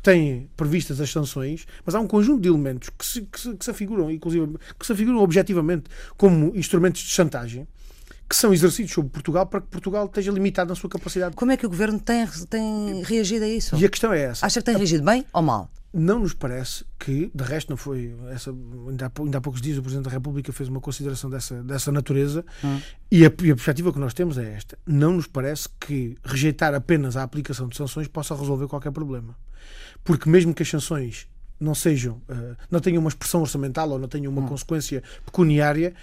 [0.00, 3.54] que têm previstas as sanções, mas há um conjunto de elementos que se, que se,
[3.54, 5.84] que se afiguram, inclusive, que se afiguram objetivamente
[6.16, 7.68] como instrumentos de chantagem
[8.28, 11.34] que são exercidos sobre Portugal para que Portugal esteja limitado na sua capacidade.
[11.34, 13.76] Como é que o governo tem, tem reagido a isso?
[13.76, 14.46] E a questão é essa.
[14.46, 15.68] Acha que tem reagido bem ou mal?
[15.92, 18.14] Não nos parece que, de resto, não foi.
[18.30, 18.52] Essa,
[18.88, 21.90] ainda, há, ainda há poucos dias o Presidente da República fez uma consideração dessa, dessa
[21.90, 22.80] natureza hum.
[23.10, 24.78] e, a, e a perspectiva que nós temos é esta.
[24.86, 29.36] Não nos parece que rejeitar apenas a aplicação de sanções possa resolver qualquer problema.
[30.04, 34.08] Porque, mesmo que as sanções não sejam, uh, não tenham uma expressão orçamental ou não
[34.08, 34.48] tenham uma hum.
[34.48, 35.94] consequência pecuniária,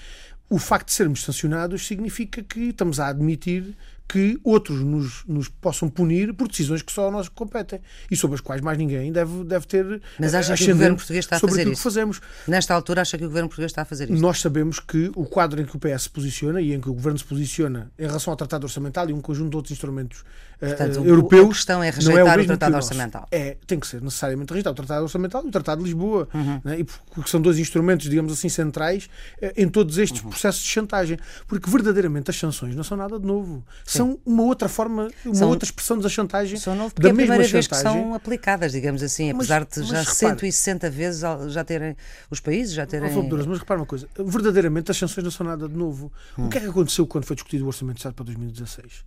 [0.49, 3.75] o facto de sermos sancionados significa que estamos a admitir
[4.07, 8.35] que outros nos, nos, possam punir por decisões que só a nós competem e sobre
[8.35, 10.01] as quais mais ninguém deve, deve ter.
[10.17, 11.75] Mas acha que o governo português está a fazer isso?
[11.75, 12.21] Que fazemos.
[12.47, 14.21] Nesta altura, acha que o governo português está a fazer isso?
[14.21, 16.93] Nós sabemos que o quadro em que o PS se posiciona e em que o
[16.93, 20.23] governo se posiciona em relação ao Tratado Orçamental e um conjunto de outros instrumentos
[20.59, 21.45] eh, Portanto, uh, europeus.
[21.45, 23.27] A questão é rejeitar é o, o, Tratado Orçamental.
[23.31, 26.61] É, tem que ser necessariamente rejeitar o Tratado Orçamental e o Tratado de Lisboa, uhum.
[26.63, 26.79] né?
[26.79, 29.05] e porque são dois instrumentos, digamos assim, centrais
[29.41, 30.29] uh, em todos estes uhum.
[30.29, 31.19] processos de chantagem.
[31.47, 33.63] Porque verdadeiramente as sanções não são nada de novo.
[33.85, 33.96] Sim.
[33.97, 36.57] São uma outra forma, uma são, outra expressão da chantagem.
[36.57, 37.53] São novo porque da é a primeira chantagem.
[37.53, 41.63] vez que são aplicadas, digamos assim, apesar mas, de já mas, 160 repare, vezes já
[41.63, 41.95] terem
[42.29, 43.11] os países já terem.
[43.11, 46.11] mas repara uma coisa, verdadeiramente as sanções não são nada de novo.
[46.37, 46.45] Hum.
[46.45, 49.05] O que é que aconteceu quando foi discutido o Orçamento de Estado para 2016?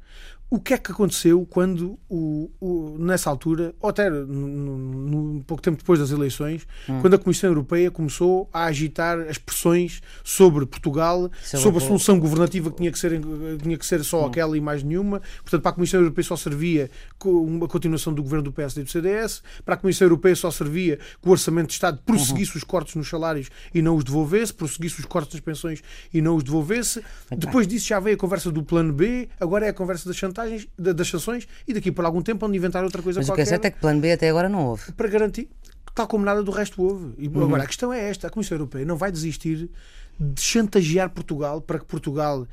[0.51, 5.63] O que é que aconteceu quando, o, o nessa altura, ou até no, no, pouco
[5.63, 7.01] tempo depois das eleições, hum.
[7.01, 12.69] quando a Comissão Europeia começou a agitar as pressões sobre Portugal, sobre a solução governativa
[12.69, 13.21] que tinha que ser,
[13.63, 14.27] tinha que ser só hum.
[14.27, 15.23] aquela e mais nenhuma.
[15.43, 16.91] Portanto, para a Comissão Europeia só servia
[17.25, 20.97] uma continuação do governo do PSD e do CDS, para a Comissão Europeia só servia
[20.97, 22.59] que o Orçamento de Estado prosseguisse uhum.
[22.59, 25.81] os cortes nos salários e não os devolvesse, prosseguisse os cortes nas pensões
[26.13, 27.05] e não os devolvesse.
[27.31, 27.77] Muito Depois bem.
[27.77, 30.69] disso já veio a conversa do plano B, agora é a conversa das chantagem vantagens
[30.79, 33.43] das sanções e daqui por algum tempo vão inventar outra coisa Mas qualquer.
[33.43, 34.93] Mas o que é certo é que plano B até agora não houve.
[34.93, 35.49] Para garantir,
[35.95, 37.15] tal como nada do resto houve.
[37.19, 37.45] E uhum.
[37.45, 39.71] agora a questão é esta: a Comissão Europeia não vai desistir
[40.19, 42.47] de chantagear Portugal para que Portugal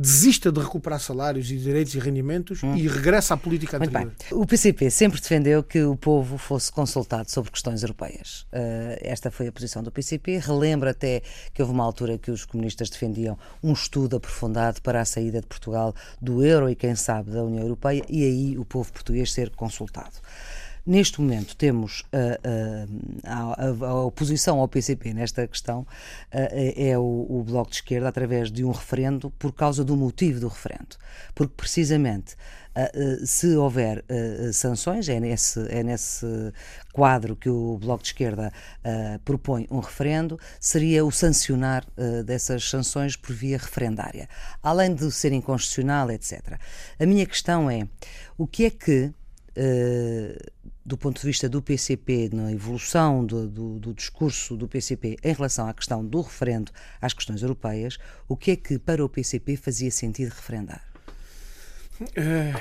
[0.00, 2.74] desista de recuperar salários e direitos e rendimentos hum.
[2.74, 4.14] e regressa à política Muito anterior.
[4.18, 4.38] Bem.
[4.38, 8.46] O PCP sempre defendeu que o povo fosse consultado sobre questões europeias.
[8.50, 10.38] Uh, esta foi a posição do PCP.
[10.38, 11.20] Relembra até
[11.52, 15.46] que houve uma altura que os comunistas defendiam um estudo aprofundado para a saída de
[15.46, 19.50] Portugal do euro e, quem sabe, da União Europeia e aí o povo português ser
[19.50, 20.14] consultado.
[20.84, 25.86] Neste momento temos uh, uh, a, a, a, oposição ao PCP nesta questão uh,
[26.32, 30.40] é, é o, o, Bloco de Esquerda através de um referendo por causa do motivo
[30.40, 30.96] do referendo.
[31.34, 32.36] Porque precisamente
[33.24, 34.04] se houver
[34.52, 36.24] sanções, é nesse, é nesse
[36.92, 38.52] quadro que o Bloco de Esquerda
[39.24, 41.84] propõe um referendo, seria o sancionar
[42.24, 44.28] dessas sanções por via referendária.
[44.62, 46.60] Além de ser inconstitucional, etc.
[46.98, 47.88] A minha questão é
[48.38, 49.12] o que é que
[50.84, 55.32] do ponto de vista do PCP, na evolução do, do, do, discurso do PCP em
[55.32, 59.56] relação à questão do referendo às questões europeias, o que é que para o PCP
[59.56, 60.82] fazia sentido referendar?
[62.16, 62.54] É,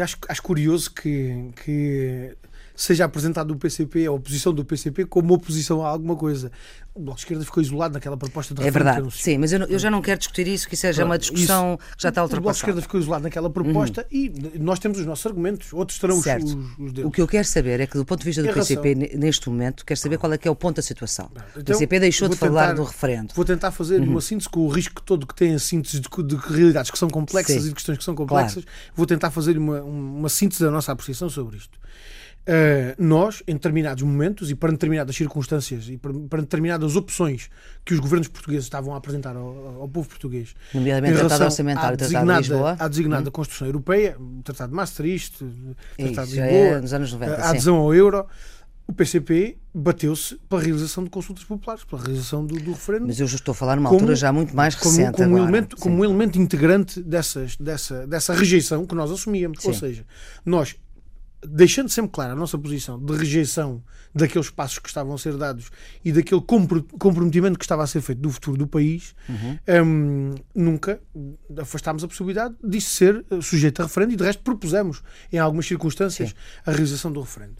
[0.00, 2.36] acho, acho curioso que, que
[2.74, 6.50] seja apresentado o PCP, a oposição do PCP, como oposição a alguma coisa.
[6.94, 9.66] O Bloco de Esquerda ficou isolado naquela proposta de É verdade, sim, mas eu, não,
[9.66, 12.38] eu, já não quero discutir isso, que seja uma discussão isso, que já está ultrapassada.
[12.38, 14.18] O Bloco de Esquerda ficou isolado naquela proposta uhum.
[14.18, 17.06] e nós temos os nossos argumentos, outros terão os, os, os deles.
[17.06, 19.86] O que eu quero saber é que, do ponto de vista do PCP, neste momento,
[19.86, 21.30] quero saber qual é que é o ponto da situação.
[21.56, 23.32] Então, o PCP deixou de falar tentar, do referendo.
[23.34, 24.10] Vou tentar fazer uhum.
[24.10, 27.08] uma síntese com o risco todo que tem a síntese de, de realidades que são
[27.08, 27.66] complexas sim.
[27.66, 28.64] e de questões que são complexas.
[28.64, 28.78] Claro.
[28.94, 31.78] Vou tentar fazer uma, uma síntese da nossa apreciação sobre isto.
[32.42, 37.48] Uh, nós, em determinados momentos e para determinadas circunstâncias e para, para determinadas opções
[37.84, 41.92] que os governos portugueses estavam a apresentar ao, ao povo português, nomeadamente o Tratado Orçamentário,
[41.92, 43.32] à designada, de Lisboa, à designada hum.
[43.32, 47.34] Constituição Europeia, o Tratado de Maastricht, o Tratado Isso, de Lisboa, é nos anos 90,
[47.36, 48.26] a adesão ao euro,
[48.88, 53.06] o PCP bateu-se para a realização de consultas populares, para a realização do, do referendo.
[53.06, 55.12] Mas eu já estou a falar numa como, altura já muito mais recente.
[55.12, 59.62] Como, como um elemento, como elemento integrante dessas, dessa, dessa rejeição que nós assumíamos.
[59.62, 59.68] Sim.
[59.68, 60.04] Ou seja,
[60.44, 60.76] nós
[61.46, 63.82] deixando sempre clara a nossa posição de rejeição
[64.14, 65.70] daqueles passos que estavam a ser dados
[66.04, 69.58] e daquele comprometimento que estava a ser feito do futuro do país, uhum.
[69.86, 71.00] um, nunca
[71.58, 75.02] afastámos a possibilidade disso ser sujeito a referendo e de resto propusemos
[75.32, 76.34] em algumas circunstâncias Sim.
[76.64, 77.56] a realização do referendo.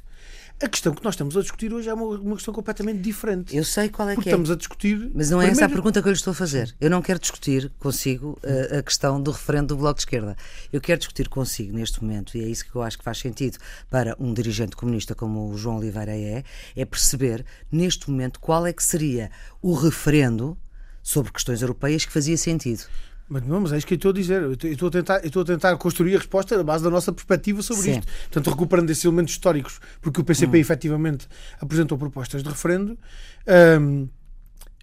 [0.62, 3.56] A questão que nós estamos a discutir hoje é uma, uma questão completamente diferente.
[3.56, 4.30] Eu sei qual é que é.
[4.30, 5.10] estamos a discutir.
[5.12, 6.72] Mas não é essa a primeiro- pergunta que eu lhe estou a fazer.
[6.80, 10.36] Eu não quero discutir consigo uh, a questão do referendo do Bloco de Esquerda.
[10.72, 13.58] Eu quero discutir consigo neste momento, e é isso que eu acho que faz sentido
[13.90, 16.44] para um dirigente comunista como o João Oliveira é,
[16.76, 20.56] é perceber neste momento qual é que seria o referendo
[21.02, 22.84] sobre questões europeias que fazia sentido.
[23.32, 24.42] Mas não, mas é isso que eu estou a dizer.
[24.42, 27.10] Eu estou- a tentar, eu estou a tentar construir a resposta na base da nossa
[27.12, 27.90] perspectiva sobre Sim.
[27.98, 28.06] isto.
[28.24, 31.26] Portanto, recuperando esses elementos históricos, porque o PCP efetivamente
[31.58, 32.98] apresentou propostas de referendo.
[33.46, 34.06] Ahm,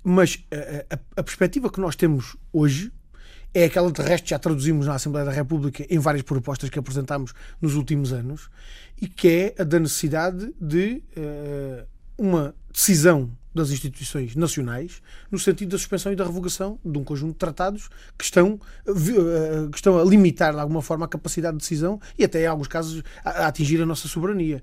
[0.04, 2.92] mas a, a- a perspectiva que nós temos hoje
[3.54, 6.80] é aquela de resto que já traduzimos na Assembleia da República em várias propostas que
[6.80, 8.50] apresentámos nos últimos anos
[9.00, 11.86] e que é a da necessidade de eh,
[12.18, 17.32] uma decisão das instituições nacionais no sentido da suspensão e da revogação de um conjunto
[17.34, 18.94] de tratados que estão, eh,
[19.72, 22.68] que estão a limitar de alguma forma a capacidade de decisão e até em alguns
[22.68, 24.62] casos a, atingir a nossa soberania.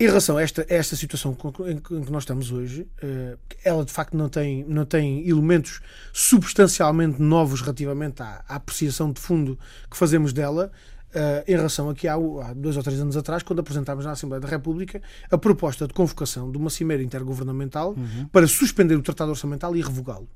[0.00, 2.88] Em relação a esta, a esta situação com- em que em que nós estamos hoje,
[3.00, 5.80] eh, ela de facto não tem, não tem elementos
[6.12, 9.56] substancialmente novos relativamente à, à apreciação de fundo
[9.88, 10.72] que fazemos dela,
[11.14, 14.12] eh, em relação a que há, há dois ou três anos atrás, quando apresentámos na
[14.12, 17.94] Assembleia da República a proposta de convocação de uma cimeira intergovernamental
[18.32, 20.28] para suspender o Tratado Orçamental e revogá-lo.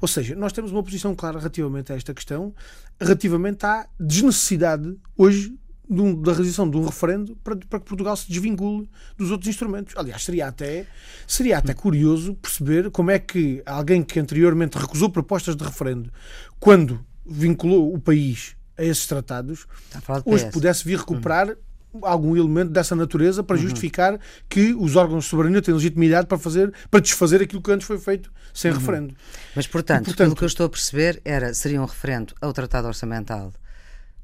[0.00, 2.54] Ou seja, nós temos uma posição clara relativamente a esta questão,
[3.00, 5.52] relativamente à desnecessidade hoje
[5.90, 9.92] um- da realização de um referendo para, para que Portugal se desvincule dos outros instrumentos.
[9.96, 10.86] Aliás, seria até,
[11.26, 16.10] seria até curioso perceber como é que alguém que anteriormente recusou propostas de referendo,
[16.58, 21.56] quando vinculou o país a esses tratados, a hoje pudesse vir recuperar
[22.02, 23.46] algum elemento dessa natureza Uhum.
[23.46, 27.70] para justificar que os órgãos de soberania têm legitimidade para fazer para desfazer aquilo que
[27.70, 28.78] antes foi feito sem Uhum.
[28.78, 29.14] referendo.
[29.54, 32.52] Mas, portanto, E, portanto- pelo que eu estou a perceber, era, seria um referendo ao
[32.52, 33.52] Tratado Orçamental.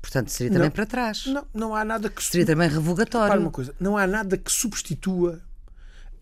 [0.03, 0.73] Portanto, seria também Não.
[0.73, 1.27] para trás.
[1.27, 3.41] Não, não há nada que Seria também Repara revogatório.
[3.41, 5.41] uma coisa, não há nada que substitua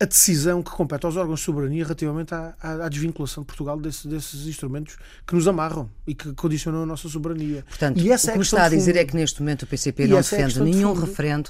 [0.01, 3.77] a decisão que compete aos órgãos de soberania relativamente à, à- à desvinculação de Portugal
[3.79, 7.65] desse- desses instrumentos que nos amarram e que condicionam a nossa soberania.
[7.67, 9.01] Portanto, e essa o é que me questão está a de dizer fundo.
[9.01, 11.05] é que neste momento o PCP E não é defende de nenhum fundo.
[11.05, 11.49] referendo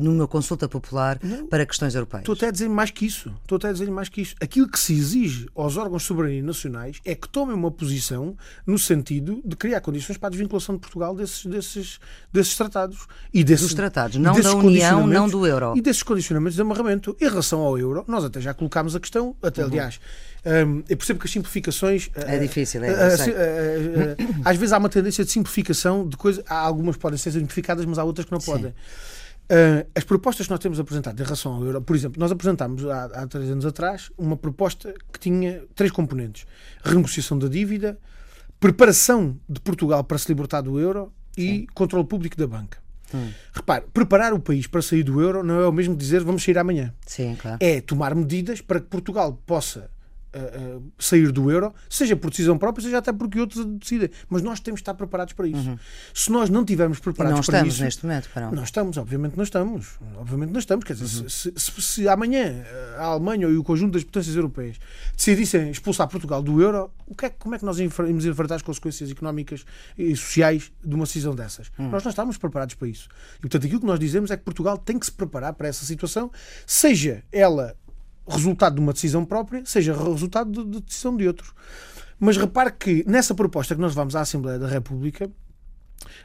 [0.00, 2.22] numa consulta popular para questões europeias.
[2.22, 3.32] Estou até a dizer mais que isso.
[3.42, 4.34] Estou até a dizer mais que isso.
[4.40, 8.78] Aquilo que se exige aos órgãos de soberania nacionais é que tomem uma posição no
[8.78, 12.00] sentido de criar condições para a desvinculação de Portugal desses, desses,
[12.32, 13.06] desses tratados.
[13.32, 15.74] E desses, Dos tratados, não da União, não do euro.
[15.76, 17.16] E desses condicionamentos de amarramento.
[17.20, 20.00] Em relação ao euro, nós até já colocámos a questão, até aliás,
[20.44, 22.08] hum, eu percebo que as simplificações.
[22.08, 22.22] Uhum.
[22.26, 26.44] É difícil, é, ah, às vezes há uma tendência de simplificação de coisas.
[26.48, 28.52] Há algumas que podem ser simplificadas, mas há outras que não Sim.
[28.52, 28.74] podem.
[29.48, 32.84] Uh, as propostas que nós temos apresentado em relação ao euro, por exemplo, nós apresentámos
[32.84, 36.46] há, há três anos atrás uma proposta que tinha três componentes:
[36.82, 37.96] renegociação da dívida,
[38.58, 42.78] preparação de Portugal para se libertar do euro e controle público da banca.
[43.52, 46.42] Repare, preparar o país para sair do euro não é o mesmo que dizer vamos
[46.42, 46.92] sair amanhã.
[47.06, 47.58] Sim, claro.
[47.60, 49.88] É tomar medidas para que Portugal possa
[50.98, 54.10] sair do euro, seja por decisão própria, seja até porque outros decidem.
[54.28, 55.78] Mas nós temos de estar preparados para isso.
[56.14, 58.52] Se nós não tivermos E preparados não para estamos isso, neste momento, para não.
[58.52, 59.98] nós estamos, obviamente não estamos.
[60.16, 60.84] Obviamente não estamos.
[60.84, 61.28] Quer dizer, Uhum.
[61.28, 64.76] se, se- se amanhã eh, a Alemanha e o conjunto das potências europeias
[65.16, 68.62] decidissem expulsar Portugal do euro, o que é, como é que nós vamos enfrentar as
[68.62, 69.64] consequências económicas
[69.96, 71.70] e sociais de uma decisão dessas?
[71.78, 71.88] Hum.
[71.90, 73.08] Nós não estamos preparados para isso.
[73.38, 75.84] E portanto aquilo que nós dizemos é que Portugal tem que se preparar para essa
[75.84, 76.30] situação,
[76.66, 77.76] seja ela
[78.26, 81.52] resultado de uma decisão própria, seja resultado de, de decisão de outros.
[82.18, 85.30] Mas repare que nessa proposta que nós vamos à Assembleia da República,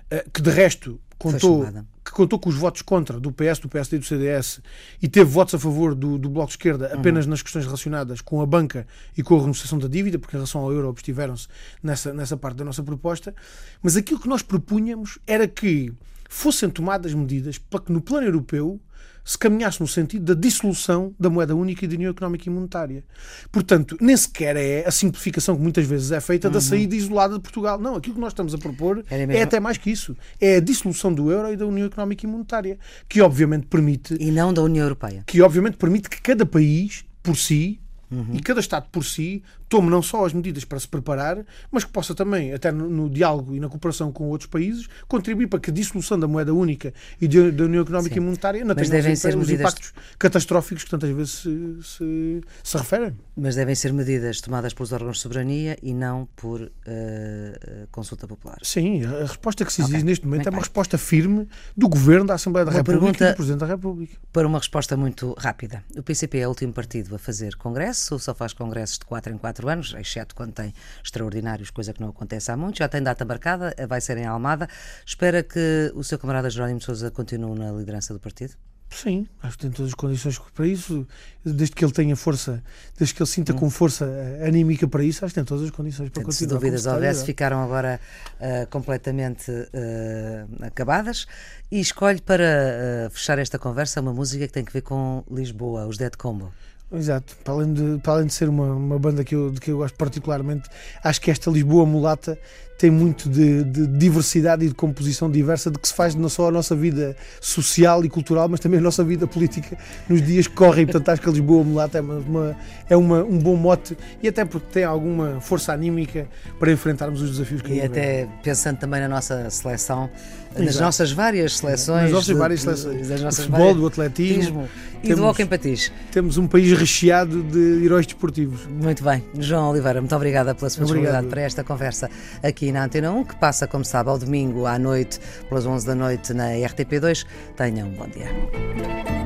[0.10, 1.68] eh, que de resto contou,
[2.04, 4.62] que contou com os votos contra do PS, do PSD e do CDS
[5.02, 8.42] e teve votos a favor do, do Bloco de Esquerda apenas nas questões relacionadas com
[8.42, 11.48] a banca e com a renegociação da dívida, porque em relação ao euro abstiveram-se
[11.84, 13.36] nessa, nessa parte da nossa proposta.
[13.84, 15.94] Mas aquilo que nós propunhamos era que
[16.28, 18.80] fossem tomadas medidas para que no plano europeu
[19.24, 23.04] se caminhasse no sentido da dissolução da moeda única e da União Económica e Monetária.
[23.52, 27.42] Portanto, nem sequer é a simplificação que muitas vezes é feita da saída isolada de
[27.42, 27.80] Portugal.
[27.80, 30.16] Não, aquilo que nós estamos a propor é mesmo- até mais que isso.
[30.40, 34.32] É a dissolução do euro e da União Económica e Monetária, que obviamente permite E
[34.32, 35.24] não da União Europeia.
[35.28, 37.80] que obviamente permite que cada país por si
[38.10, 38.34] Uhum.
[38.34, 41.92] e cada Estado por si tome não só as medidas para se preparar, mas que
[41.92, 45.72] possa também, até no, no diálogo e na cooperação com outros países, contribuir para que
[45.72, 48.20] a dissolução da moeda única e de- da União Económica Sim.
[48.20, 51.32] e Monetária não Mas tenha devem os, ser os medidas- impactos catastróficos que tantas vezes
[51.32, 53.16] se, se, se referem.
[53.36, 58.58] Mas devem ser medidas tomadas pelos órgãos de soberania e não por eh, consulta popular.
[58.62, 60.62] Sim, a resposta que se exige neste momento muito é uma bem.
[60.64, 64.18] resposta firme do Governo, da Assembleia da Uma República e do Presidente da República.
[64.34, 68.20] Para uma resposta muito rápida, o PCP é o último partido a fazer congresso, ou
[68.20, 72.10] só faz congressos de 4 em 4 anos, exceto quando tem extraordinários, coisa que não
[72.10, 72.78] acontece há muito.
[72.80, 74.68] Já tem data marcada, vai ser em Almada.
[75.06, 78.56] Espera que o seu camarada Jerónimo Sousa continue na liderança do partido?
[78.94, 81.08] Sim, acho que tem todas as condições para isso,
[81.46, 82.62] desde que ele tenha força,
[82.98, 83.58] desde que ele sinta hum.
[83.58, 84.06] com força
[84.46, 86.38] anímica para isso, acho que tem todas as condições para continuar.
[86.38, 88.02] Se dúvidas houvesse, ficaram agora
[88.36, 91.26] uh, completamente uh, acabadas.
[91.72, 95.88] E escolhe para uh, fechar esta conversa uma música que tem que ver com Lisboa,
[95.88, 96.52] os Dead Combo.
[96.94, 99.72] Exato, para além de, para além de ser uma, uma banda que eu, de que
[99.72, 100.70] eu gosto particularmente,
[101.02, 102.38] acho que esta Lisboa mulata
[102.82, 106.48] tem muito de, de, diversidade e de composição diversa de que se faz não só
[106.48, 109.78] a nossa vida social e cultural, mas também a nossa vida política
[110.10, 110.88] nos dias que correm.
[110.88, 112.58] Portanto, acho que a Lisboa Mulata é, uma, uma,
[112.90, 116.28] é uma, um bom mote e até porque tem alguma força anímica
[116.60, 120.10] para enfrentarmos os desafios que E até pensando também na nossa seleção,
[120.52, 120.64] Exato.
[120.64, 122.04] nas nossas várias seleções.
[122.04, 123.08] Nas nossas várias seleções.
[123.08, 124.70] Do futebol, do atletismo.
[125.04, 125.92] E temos, do hockey patins.
[126.12, 128.68] Temos um país recheado de heróis desportivos.
[128.68, 129.24] Muito bem.
[129.40, 132.10] João Oliveira, muito obrigada pela sua disponibilidade para esta conversa
[132.44, 135.96] aqui na Antena 1, que passa, como sabe, ao domingo à noite, pelas 11 da
[135.96, 137.26] noite na RTP2.
[137.56, 139.21] Tenham um bom dia.